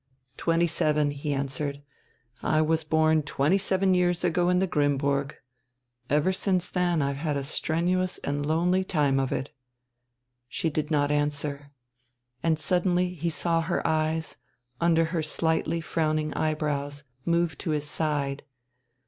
"Twenty 0.35 0.65
seven," 0.65 1.11
he 1.11 1.31
answered. 1.31 1.83
"I 2.41 2.59
was 2.59 2.83
born 2.83 3.21
twenty 3.21 3.59
seven 3.59 3.93
years 3.93 4.23
ago 4.23 4.49
in 4.49 4.57
the 4.57 4.65
Grimmburg. 4.67 5.35
Ever 6.09 6.33
since 6.33 6.71
then 6.71 7.03
I've 7.03 7.17
had 7.17 7.37
a 7.37 7.43
strenuous 7.43 8.17
and 8.23 8.43
lonely 8.43 8.83
time 8.83 9.19
of 9.19 9.31
it." 9.31 9.51
She 10.49 10.71
did 10.71 10.89
not 10.89 11.11
answer. 11.11 11.69
And 12.41 12.57
suddenly 12.57 13.13
he 13.13 13.29
saw 13.29 13.61
her 13.61 13.85
eyes, 13.85 14.37
under 14.79 15.05
her 15.13 15.21
slightly 15.21 15.81
frowning 15.81 16.33
eye 16.33 16.55
brows, 16.55 17.03
move 17.25 17.55
to 17.59 17.69
his 17.69 17.87
side. 17.87 18.41